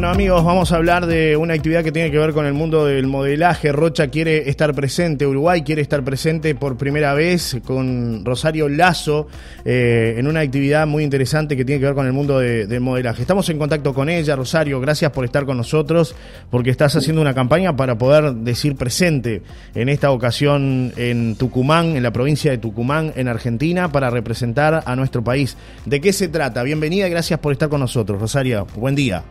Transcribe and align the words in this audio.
Bueno 0.00 0.14
amigos, 0.14 0.42
vamos 0.42 0.72
a 0.72 0.76
hablar 0.76 1.04
de 1.04 1.36
una 1.36 1.52
actividad 1.52 1.84
que 1.84 1.92
tiene 1.92 2.10
que 2.10 2.16
ver 2.16 2.32
con 2.32 2.46
el 2.46 2.54
mundo 2.54 2.86
del 2.86 3.06
modelaje. 3.06 3.70
Rocha 3.70 4.08
quiere 4.08 4.48
estar 4.48 4.74
presente, 4.74 5.26
Uruguay 5.26 5.60
quiere 5.60 5.82
estar 5.82 6.02
presente 6.02 6.54
por 6.54 6.78
primera 6.78 7.12
vez 7.12 7.58
con 7.66 8.24
Rosario 8.24 8.70
Lazo 8.70 9.28
eh, 9.62 10.14
en 10.16 10.26
una 10.26 10.40
actividad 10.40 10.86
muy 10.86 11.04
interesante 11.04 11.54
que 11.54 11.66
tiene 11.66 11.80
que 11.80 11.84
ver 11.84 11.94
con 11.94 12.06
el 12.06 12.14
mundo 12.14 12.38
del 12.38 12.80
modelaje. 12.80 13.20
Estamos 13.20 13.46
en 13.50 13.58
contacto 13.58 13.92
con 13.92 14.08
ella, 14.08 14.36
Rosario, 14.36 14.80
gracias 14.80 15.12
por 15.12 15.26
estar 15.26 15.44
con 15.44 15.58
nosotros 15.58 16.16
porque 16.48 16.70
estás 16.70 16.96
haciendo 16.96 17.20
una 17.20 17.34
campaña 17.34 17.76
para 17.76 17.98
poder 17.98 18.32
decir 18.36 18.76
presente 18.76 19.42
en 19.74 19.90
esta 19.90 20.12
ocasión 20.12 20.94
en 20.96 21.36
Tucumán, 21.36 21.94
en 21.94 22.02
la 22.02 22.10
provincia 22.10 22.50
de 22.50 22.56
Tucumán, 22.56 23.12
en 23.16 23.28
Argentina, 23.28 23.92
para 23.92 24.08
representar 24.08 24.82
a 24.86 24.96
nuestro 24.96 25.22
país. 25.22 25.58
¿De 25.84 26.00
qué 26.00 26.14
se 26.14 26.28
trata? 26.28 26.62
Bienvenida 26.62 27.06
y 27.06 27.10
gracias 27.10 27.38
por 27.38 27.52
estar 27.52 27.68
con 27.68 27.80
nosotros, 27.80 28.18
Rosario. 28.18 28.66
Buen 28.76 28.94
día. 28.94 29.22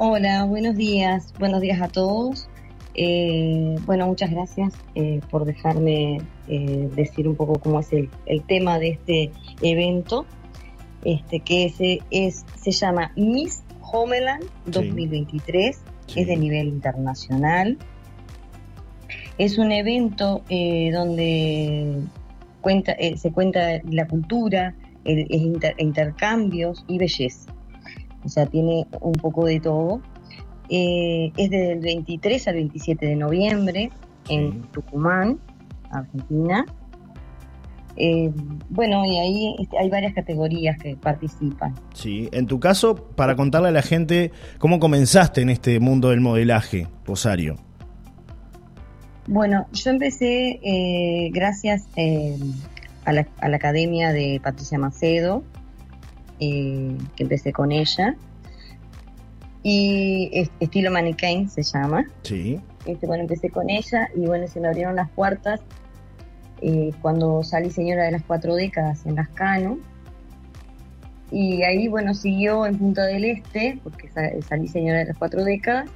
Hola, 0.00 0.44
buenos 0.44 0.76
días, 0.76 1.34
buenos 1.40 1.60
días 1.60 1.82
a 1.82 1.88
todos. 1.88 2.48
Eh, 2.94 3.74
bueno, 3.84 4.06
muchas 4.06 4.30
gracias 4.30 4.72
eh, 4.94 5.20
por 5.28 5.44
dejarme 5.44 6.20
eh, 6.46 6.88
decir 6.94 7.26
un 7.26 7.34
poco 7.34 7.58
cómo 7.58 7.80
es 7.80 7.92
el, 7.92 8.08
tema 8.46 8.78
de 8.78 8.90
este 8.90 9.32
evento, 9.60 10.24
este 11.04 11.40
que 11.40 11.68
se, 11.70 11.98
es, 12.12 12.46
se 12.54 12.70
llama 12.70 13.10
Miss 13.16 13.64
Homeland 13.80 14.44
2023, 14.66 15.80
es 16.14 16.26
de 16.28 16.36
nivel 16.36 16.68
internacional. 16.68 17.76
Es 19.36 19.58
un 19.58 19.72
evento 19.72 20.44
donde 20.48 22.02
cuenta, 22.60 22.94
se 23.16 23.32
cuenta 23.32 23.80
la 23.90 24.06
cultura, 24.06 24.76
intercambios 25.04 26.84
y 26.86 26.98
belleza 26.98 27.57
o 28.24 28.28
sea, 28.28 28.46
tiene 28.46 28.86
un 29.00 29.12
poco 29.12 29.46
de 29.46 29.60
todo. 29.60 30.00
Eh, 30.68 31.32
es 31.36 31.50
desde 31.50 31.72
el 31.72 31.80
23 31.80 32.48
al 32.48 32.54
27 32.54 33.06
de 33.06 33.16
noviembre 33.16 33.90
en 34.28 34.62
Tucumán, 34.72 35.38
Argentina. 35.90 36.66
Eh, 37.96 38.30
bueno, 38.68 39.04
y 39.04 39.18
ahí 39.18 39.56
este, 39.58 39.78
hay 39.78 39.90
varias 39.90 40.14
categorías 40.14 40.78
que 40.78 40.96
participan. 40.96 41.74
Sí, 41.94 42.28
en 42.32 42.46
tu 42.46 42.60
caso, 42.60 42.94
para 42.94 43.34
contarle 43.34 43.68
a 43.68 43.72
la 43.72 43.82
gente 43.82 44.30
cómo 44.58 44.78
comenzaste 44.78 45.40
en 45.40 45.50
este 45.50 45.80
mundo 45.80 46.10
del 46.10 46.20
modelaje, 46.20 46.86
Rosario. 47.04 47.56
Bueno, 49.26 49.66
yo 49.72 49.90
empecé 49.90 50.60
eh, 50.62 51.30
gracias 51.32 51.86
a 53.04 53.12
la, 53.12 53.26
a, 53.40 53.48
la, 53.48 53.56
academia 53.56 54.12
de 54.12 54.40
Patricia 54.42 54.78
Macedo, 54.78 55.42
eh, 56.40 56.96
que 57.16 57.22
empecé 57.22 57.52
con 57.52 57.72
ella. 57.72 58.16
Y 59.62 60.30
estilo 60.60 60.90
Mannequin 60.90 61.48
se 61.48 61.62
llama. 61.62 62.06
Sí. 62.22 62.60
Este, 62.86 63.06
bueno, 63.06 63.22
empecé 63.22 63.50
con 63.50 63.68
ella 63.68 64.08
y 64.14 64.20
bueno, 64.20 64.46
se 64.46 64.60
me 64.60 64.68
abrieron 64.68 64.96
las 64.96 65.10
puertas 65.10 65.60
eh, 66.62 66.90
cuando 67.02 67.42
salí 67.42 67.70
señora 67.70 68.04
de 68.04 68.12
las 68.12 68.22
cuatro 68.22 68.54
décadas 68.54 69.04
en 69.06 69.16
Las 69.16 69.28
Cano. 69.28 69.78
Y 71.30 71.62
ahí, 71.62 71.88
bueno, 71.88 72.14
siguió 72.14 72.66
en 72.66 72.78
Punta 72.78 73.04
del 73.04 73.24
Este, 73.24 73.78
porque 73.82 74.08
salí 74.42 74.68
señora 74.68 75.00
de 75.00 75.06
las 75.06 75.18
cuatro 75.18 75.44
décadas, 75.44 75.90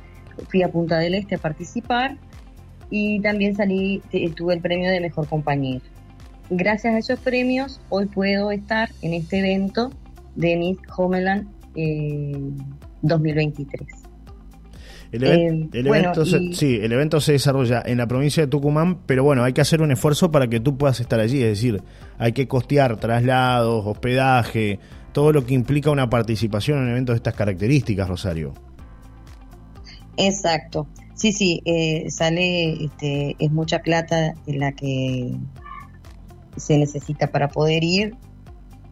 fui 0.48 0.62
a 0.62 0.68
Punta 0.68 0.98
del 0.98 1.14
Este 1.14 1.36
a 1.36 1.38
participar 1.38 2.18
y 2.90 3.20
también 3.20 3.56
salí, 3.56 4.02
tuve 4.36 4.54
el 4.54 4.60
premio 4.60 4.90
de 4.90 5.00
mejor 5.00 5.26
compañero. 5.26 5.82
Gracias 6.50 6.94
a 6.94 6.98
esos 6.98 7.18
premios, 7.18 7.80
hoy 7.88 8.04
puedo 8.06 8.50
estar 8.50 8.90
en 9.00 9.14
este 9.14 9.38
evento 9.38 9.90
Denis 10.36 10.78
Homeland 10.96 11.48
2023. 13.02 14.02
Eh, 15.12 15.14
el, 15.14 15.24
eh, 15.24 15.68
evento 15.74 16.24
se, 16.24 16.54
sí, 16.54 16.78
el 16.80 16.90
evento 16.90 17.20
se 17.20 17.32
desarrolla 17.32 17.82
en 17.84 17.98
la 17.98 18.06
provincia 18.06 18.42
de 18.42 18.46
Tucumán, 18.46 19.00
pero 19.04 19.24
bueno, 19.24 19.44
hay 19.44 19.52
que 19.52 19.60
hacer 19.60 19.82
un 19.82 19.92
esfuerzo 19.92 20.30
para 20.30 20.48
que 20.48 20.58
tú 20.58 20.78
puedas 20.78 21.00
estar 21.00 21.20
allí, 21.20 21.42
es 21.42 21.50
decir, 21.50 21.82
hay 22.16 22.32
que 22.32 22.48
costear 22.48 22.96
traslados, 22.98 23.84
hospedaje, 23.86 24.78
todo 25.12 25.32
lo 25.32 25.44
que 25.44 25.52
implica 25.52 25.90
una 25.90 26.08
participación 26.08 26.78
en 26.78 26.84
un 26.84 26.90
evento 26.92 27.12
de 27.12 27.16
estas 27.16 27.34
características, 27.34 28.08
Rosario. 28.08 28.54
Exacto, 30.16 30.86
sí, 31.14 31.32
sí, 31.32 31.60
eh, 31.66 32.10
sale, 32.10 32.84
este, 32.84 33.36
es 33.38 33.52
mucha 33.52 33.80
plata 33.80 34.32
la 34.46 34.72
que 34.72 35.34
se 36.56 36.78
necesita 36.78 37.26
para 37.26 37.48
poder 37.48 37.84
ir, 37.84 38.14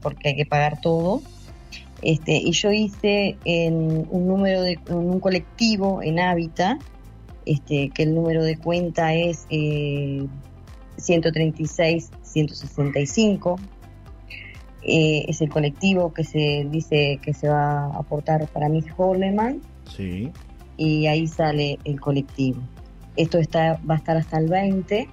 porque 0.02 0.28
hay 0.28 0.36
que 0.36 0.46
pagar 0.46 0.82
todo. 0.82 1.22
Este, 2.02 2.36
y 2.36 2.52
yo 2.52 2.70
hice 2.72 3.36
en 3.44 4.06
un 4.10 4.26
número 4.26 4.62
de 4.62 4.78
un 4.88 5.20
colectivo 5.20 6.02
en 6.02 6.18
Hábitat, 6.18 6.80
este, 7.44 7.90
que 7.90 8.04
el 8.04 8.14
número 8.14 8.42
de 8.42 8.56
cuenta 8.56 9.14
es 9.14 9.46
eh, 9.50 10.26
136 10.96 12.10
165. 12.22 13.58
Eh, 14.82 15.26
es 15.28 15.42
el 15.42 15.50
colectivo 15.50 16.14
que 16.14 16.24
se 16.24 16.66
dice 16.70 17.18
que 17.22 17.34
se 17.34 17.48
va 17.48 17.84
a 17.84 17.98
aportar 17.98 18.46
para 18.48 18.68
Miss 18.68 18.86
Horleman. 18.96 19.60
Sí. 19.94 20.30
Y 20.76 21.06
ahí 21.06 21.26
sale 21.26 21.78
el 21.84 22.00
colectivo. 22.00 22.60
Esto 23.16 23.38
está, 23.38 23.78
va 23.88 23.94
a 23.94 23.98
estar 23.98 24.16
hasta 24.16 24.38
el 24.38 24.48
20 24.48 25.08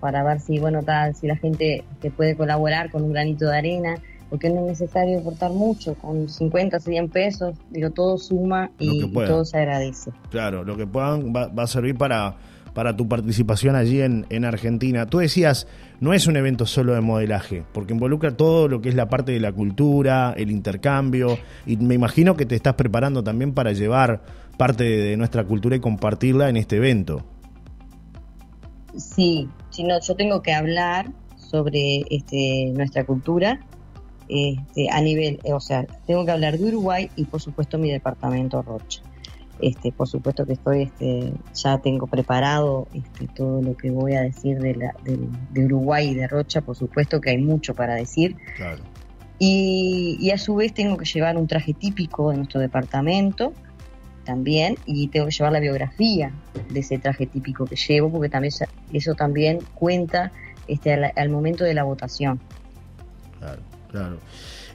para 0.00 0.22
ver 0.22 0.40
si, 0.40 0.58
bueno, 0.58 0.82
tal, 0.82 1.14
si 1.14 1.26
la 1.26 1.36
gente 1.36 1.84
te 2.00 2.10
puede 2.10 2.36
colaborar 2.36 2.90
con 2.90 3.02
un 3.02 3.12
granito 3.12 3.46
de 3.46 3.56
arena, 3.56 3.96
porque 4.30 4.50
no 4.50 4.60
es 4.60 4.80
necesario 4.80 5.18
aportar 5.18 5.52
mucho, 5.52 5.94
con 5.94 6.28
50, 6.28 6.80
100 6.80 7.08
pesos, 7.08 7.56
digo, 7.70 7.90
todo 7.90 8.18
suma 8.18 8.70
y, 8.78 9.10
todo 9.12 9.44
se 9.44 9.58
agradece. 9.58 10.10
Claro, 10.30 10.64
lo 10.64 10.76
que 10.76 10.86
puedan 10.86 11.32
va, 11.34 11.50
a 11.56 11.66
servir 11.66 11.96
para, 11.96 12.36
para 12.72 12.96
tu 12.96 13.08
participación 13.08 13.76
allí 13.76 14.00
en, 14.00 14.26
en, 14.30 14.44
Argentina. 14.44 15.06
Tú 15.06 15.18
decías, 15.18 15.66
no 16.00 16.12
es 16.12 16.26
un 16.26 16.36
evento 16.36 16.66
solo 16.66 16.94
de 16.94 17.00
modelaje, 17.00 17.64
porque 17.72 17.92
involucra 17.92 18.36
todo 18.36 18.68
lo 18.68 18.80
que 18.80 18.88
es 18.88 18.94
la 18.94 19.08
parte 19.08 19.32
de 19.32 19.40
la 19.40 19.52
cultura, 19.52 20.34
el 20.36 20.50
intercambio, 20.50 21.38
y 21.66 21.76
me 21.76 21.94
imagino 21.94 22.36
que 22.36 22.46
te 22.46 22.56
estás 22.56 22.74
preparando 22.74 23.22
también 23.22 23.52
para 23.54 23.72
llevar 23.72 24.22
parte 24.56 24.84
de 24.84 25.16
nuestra 25.16 25.44
cultura 25.44 25.76
y 25.76 25.80
compartirla 25.80 26.48
en 26.48 26.56
este 26.56 26.76
evento. 26.76 27.24
Sí, 28.96 29.48
si 29.70 29.82
no, 29.82 30.00
yo 30.00 30.14
tengo 30.14 30.40
que 30.42 30.52
hablar 30.52 31.10
sobre 31.36 32.02
este, 32.10 32.72
nuestra 32.74 33.04
cultura 33.04 33.60
este, 34.28 34.90
a 34.90 35.00
nivel, 35.00 35.40
o 35.44 35.60
sea, 35.60 35.84
tengo 36.06 36.24
que 36.24 36.32
hablar 36.32 36.58
de 36.58 36.64
Uruguay 36.66 37.10
y 37.16 37.24
por 37.24 37.40
supuesto 37.40 37.78
mi 37.78 37.90
departamento 37.90 38.62
Rocha. 38.62 39.02
Este, 39.60 39.92
por 39.92 40.08
supuesto 40.08 40.44
que 40.44 40.54
estoy, 40.54 40.82
este, 40.82 41.32
ya 41.54 41.78
tengo 41.78 42.06
preparado 42.06 42.88
este, 42.92 43.28
todo 43.28 43.62
lo 43.62 43.76
que 43.76 43.90
voy 43.90 44.14
a 44.14 44.22
decir 44.22 44.58
de, 44.58 44.74
la, 44.74 44.94
de, 45.04 45.64
Uruguay 45.64 46.08
y 46.08 46.14
de 46.14 46.26
Rocha, 46.26 46.60
por 46.60 46.76
supuesto 46.76 47.20
que 47.20 47.30
hay 47.30 47.38
mucho 47.38 47.74
para 47.74 47.94
decir. 47.94 48.36
Y, 49.38 50.16
y, 50.20 50.30
a 50.30 50.38
su 50.38 50.56
vez 50.56 50.74
tengo 50.74 50.96
que 50.96 51.04
llevar 51.04 51.36
un 51.36 51.46
traje 51.46 51.72
típico 51.72 52.30
de 52.30 52.38
nuestro 52.38 52.60
departamento, 52.60 53.52
también 54.24 54.76
y 54.86 55.08
tengo 55.08 55.26
que 55.26 55.32
llevar 55.32 55.52
la 55.52 55.60
biografía 55.60 56.32
de 56.70 56.80
ese 56.80 56.98
traje 56.98 57.26
típico 57.26 57.66
que 57.66 57.76
llevo 57.76 58.10
porque 58.10 58.28
también 58.28 58.52
eso 58.92 59.14
también 59.14 59.58
cuenta 59.74 60.32
este, 60.66 60.92
al, 60.94 61.28
momento 61.28 61.64
de 61.64 61.74
la 61.74 61.84
votación. 61.84 62.40
Claro. 63.94 64.18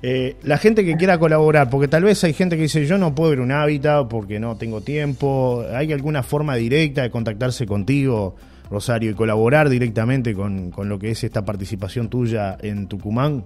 Eh, 0.02 0.38
la 0.44 0.58
gente 0.58 0.86
que 0.86 0.96
quiera 0.96 1.20
colaborar, 1.20 1.70
porque 1.70 1.90
tal 1.90 2.06
vez 2.06 2.24
hay 2.24 2.32
gente 2.32 2.56
que 2.56 2.62
dice 2.62 2.86
yo 2.86 2.98
no 2.98 3.14
puedo 3.14 3.34
ir 3.34 3.40
a 3.40 3.42
un 3.42 3.52
hábitat 3.52 4.08
porque 4.08 4.40
no 4.40 4.56
tengo 4.56 4.80
tiempo, 4.80 5.66
¿hay 5.74 5.92
alguna 5.92 6.24
forma 6.24 6.56
directa 6.56 7.02
de 7.02 7.10
contactarse 7.12 7.66
contigo, 7.66 8.38
Rosario, 8.70 9.12
y 9.12 9.14
colaborar 9.16 9.68
directamente 9.68 10.34
con, 10.34 10.72
con 10.72 10.88
lo 10.88 10.98
que 11.00 11.12
es 11.12 11.26
esta 11.26 11.44
participación 11.44 12.08
tuya 12.08 12.58
en 12.62 12.88
Tucumán? 12.88 13.44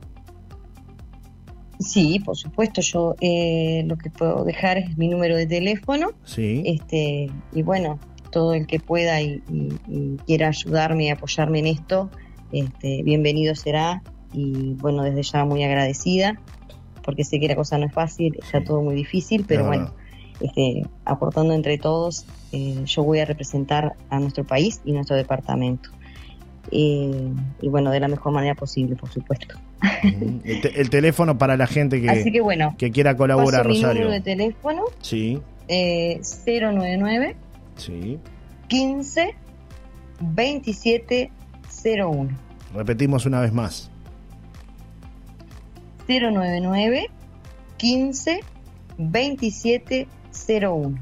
Sí, 1.80 2.22
por 2.24 2.38
supuesto, 2.38 2.82
yo 2.82 3.16
eh, 3.20 3.84
lo 3.88 3.98
que 3.98 4.12
puedo 4.12 4.46
dejar 4.46 4.78
es 4.78 4.96
mi 4.96 5.08
número 5.08 5.36
de 5.36 5.48
teléfono. 5.48 6.12
Sí. 6.24 6.62
Este, 6.68 7.32
y 7.52 7.64
bueno, 7.64 7.98
todo 8.30 8.54
el 8.54 8.68
que 8.68 8.80
pueda 8.80 9.20
y, 9.24 9.42
quiera 10.28 10.50
ayudarme 10.50 11.06
y 11.06 11.10
apoyarme 11.10 11.60
en 11.60 11.68
esto, 11.68 12.12
este, 12.52 13.02
bienvenido 13.02 13.56
será. 13.56 14.04
Y 14.34 14.74
bueno, 14.74 15.04
desde 15.04 15.24
ya 15.24 15.46
muy 15.46 15.64
agradecida, 15.64 16.40
porque 17.04 17.24
sé 17.24 17.40
que 17.40 17.48
la 17.48 17.56
cosa 17.56 17.78
no 17.78 17.86
es 17.86 17.94
fácil, 17.94 18.38
está 18.42 18.64
todo 18.64 18.82
muy 18.82 18.96
difícil, 18.96 19.46
pero 19.48 19.66
bueno, 19.66 19.94
este, 20.40 20.84
aportando 21.06 21.54
entre 21.54 21.78
todos, 21.78 22.26
eh, 22.52 22.82
yo 22.86 23.04
voy 23.04 23.20
a 23.20 23.26
representar 23.26 23.96
a 24.10 24.20
nuestro 24.20 24.44
país 24.44 24.82
y 24.86 24.92
nuestro 24.92 25.16
departamento. 25.16 25.90
Eh, 26.72 27.30
y 27.62 27.68
bueno, 27.68 27.92
de 27.92 28.00
la 28.00 28.08
mejor 28.08 28.32
manera 28.34 28.56
posible, 28.56 28.96
por 28.96 29.10
supuesto. 29.10 29.56
El, 30.44 30.90
teléfono 30.90 31.38
para 31.38 31.58
la 31.58 31.68
gente 31.68 32.02
que, 32.02 32.42
bueno, 32.42 32.76
que 32.78 32.92
quiera 32.92 33.16
colaborar, 33.18 33.66
Rosario. 33.66 33.94
Mi 33.94 34.00
número 34.00 34.12
de 34.12 34.22
teléfono. 34.22 34.84
Sí. 35.02 35.40
Eh, 35.68 36.20
099 36.46 37.36
sí. 37.78 38.20
15 38.68 39.36
27 40.20 41.32
01. 41.86 42.30
Repetimos 42.74 43.26
una 43.26 43.42
vez 43.42 43.54
más. 43.54 43.92
099 46.08 47.10
15 47.78 48.40
2701. 48.98 50.98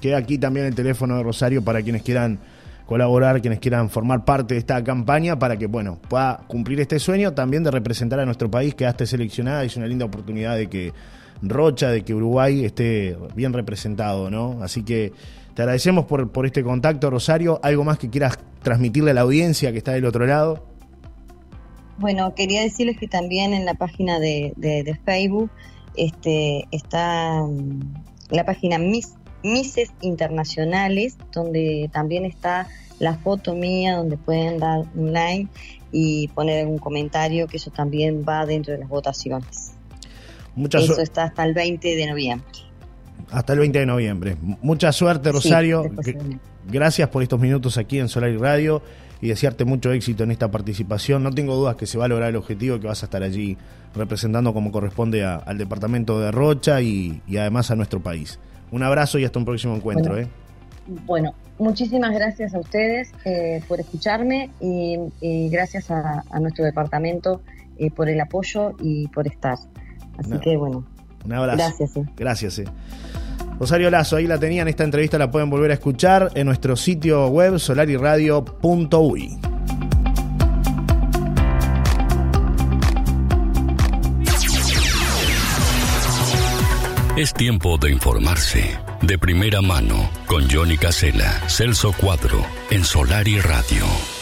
Queda 0.00 0.18
aquí 0.18 0.38
también 0.38 0.66
el 0.66 0.74
teléfono 0.74 1.16
de 1.16 1.22
Rosario 1.22 1.62
para 1.62 1.82
quienes 1.82 2.02
quieran 2.02 2.38
colaborar, 2.86 3.40
quienes 3.40 3.58
quieran 3.58 3.90
formar 3.90 4.24
parte 4.24 4.54
de 4.54 4.60
esta 4.60 4.82
campaña 4.84 5.38
para 5.38 5.56
que, 5.56 5.66
bueno, 5.66 5.98
pueda 6.08 6.42
cumplir 6.46 6.80
este 6.80 6.98
sueño 6.98 7.34
también 7.34 7.64
de 7.64 7.70
representar 7.70 8.20
a 8.20 8.24
nuestro 8.24 8.50
país, 8.50 8.74
que 8.74 8.86
esté 8.86 9.06
seleccionada. 9.06 9.64
Es 9.64 9.76
una 9.76 9.86
linda 9.86 10.04
oportunidad 10.04 10.56
de 10.56 10.68
que 10.68 10.92
Rocha, 11.42 11.90
de 11.90 12.02
que 12.02 12.14
Uruguay 12.14 12.64
esté 12.64 13.16
bien 13.34 13.52
representado, 13.52 14.30
¿no? 14.30 14.62
Así 14.62 14.82
que 14.82 15.12
te 15.54 15.62
agradecemos 15.62 16.06
por, 16.06 16.30
por 16.30 16.46
este 16.46 16.62
contacto, 16.62 17.10
Rosario. 17.10 17.60
¿Algo 17.62 17.84
más 17.84 17.98
que 17.98 18.08
quieras 18.08 18.38
transmitirle 18.62 19.10
a 19.10 19.14
la 19.14 19.22
audiencia 19.22 19.72
que 19.72 19.78
está 19.78 19.92
del 19.92 20.04
otro 20.04 20.26
lado? 20.26 20.75
Bueno, 21.98 22.34
quería 22.34 22.62
decirles 22.62 22.98
que 22.98 23.08
también 23.08 23.54
en 23.54 23.64
la 23.64 23.74
página 23.74 24.18
de, 24.18 24.52
de, 24.56 24.98
Facebook 25.04 25.50
este, 25.96 26.68
está 26.70 27.42
mm, 27.42 28.04
la 28.30 28.44
página 28.44 28.78
Miss, 28.78 29.14
Misses 29.42 29.90
Internacionales, 30.02 31.16
donde 31.32 31.88
también 31.92 32.24
está 32.24 32.68
la 32.98 33.14
foto 33.14 33.54
mía, 33.54 33.96
donde 33.96 34.16
pueden 34.16 34.58
dar 34.58 34.84
un 34.94 35.12
like 35.12 35.48
y 35.92 36.28
poner 36.28 36.66
un 36.66 36.78
comentario, 36.78 37.46
que 37.46 37.56
eso 37.56 37.70
también 37.70 38.24
va 38.28 38.44
dentro 38.44 38.74
de 38.74 38.80
las 38.80 38.88
votaciones. 38.88 39.72
eso 40.56 41.00
está 41.00 41.24
hasta 41.24 41.44
el 41.44 41.54
20 41.54 41.96
de 41.96 42.06
noviembre. 42.06 42.65
Hasta 43.30 43.52
el 43.52 43.58
20 43.60 43.78
de 43.78 43.86
noviembre. 43.86 44.36
Mucha 44.62 44.92
suerte, 44.92 45.32
Rosario. 45.32 45.90
Gracias 46.70 47.08
por 47.08 47.22
estos 47.22 47.40
minutos 47.40 47.78
aquí 47.78 47.98
en 47.98 48.08
Solar 48.08 48.30
y 48.30 48.36
Radio 48.36 48.82
y 49.20 49.28
desearte 49.28 49.64
mucho 49.64 49.92
éxito 49.92 50.24
en 50.24 50.30
esta 50.30 50.50
participación. 50.50 51.22
No 51.22 51.32
tengo 51.32 51.54
dudas 51.54 51.76
que 51.76 51.86
se 51.86 51.98
va 51.98 52.04
a 52.04 52.08
lograr 52.08 52.30
el 52.30 52.36
objetivo, 52.36 52.78
que 52.80 52.86
vas 52.86 53.02
a 53.02 53.06
estar 53.06 53.22
allí 53.22 53.56
representando 53.94 54.52
como 54.52 54.70
corresponde 54.70 55.24
al 55.24 55.58
departamento 55.58 56.20
de 56.20 56.30
Rocha 56.30 56.80
y, 56.80 57.22
además 57.30 57.70
a 57.70 57.76
nuestro 57.76 58.00
país. 58.00 58.38
Un 58.70 58.82
abrazo 58.82 59.18
y 59.18 59.24
hasta 59.24 59.38
un 59.38 59.44
próximo 59.44 59.74
encuentro. 59.74 60.12
Bueno, 60.12 60.26
¿eh? 60.26 60.30
bueno 61.06 61.34
muchísimas 61.58 62.12
gracias 62.12 62.54
a 62.54 62.58
ustedes 62.58 63.12
eh, 63.24 63.62
por 63.66 63.80
escucharme 63.80 64.50
y, 64.60 65.48
gracias 65.50 65.90
a, 65.90 66.24
nuestro 66.40 66.64
departamento 66.64 67.40
eh, 67.78 67.90
por 67.90 68.08
el 68.08 68.20
apoyo 68.20 68.72
y 68.80 69.08
por 69.08 69.26
estar. 69.26 69.58
Así 70.18 70.38
que 70.40 70.56
bueno. 70.56 70.84
Un 71.26 71.32
abrazo. 71.32 71.58
Gracias. 72.16 72.56
Gracias. 72.56 72.62
Rosario 73.58 73.90
Lazo, 73.90 74.16
ahí 74.16 74.26
la 74.26 74.38
tenían, 74.38 74.68
esta 74.68 74.84
entrevista 74.84 75.18
la 75.18 75.30
pueden 75.30 75.50
volver 75.50 75.70
a 75.70 75.74
escuchar 75.74 76.30
en 76.34 76.46
nuestro 76.46 76.76
sitio 76.76 77.28
web 77.28 77.58
solariradio.uy. 77.58 79.38
Es 87.16 87.32
tiempo 87.32 87.78
de 87.78 87.92
informarse. 87.92 88.78
De 89.00 89.16
primera 89.16 89.62
mano, 89.62 90.10
con 90.26 90.50
Johnny 90.50 90.76
Casella, 90.76 91.40
Celso 91.48 91.92
Cuadro, 91.92 92.44
en 92.70 92.84
Solar 92.84 93.26
y 93.26 93.40
Radio. 93.40 94.15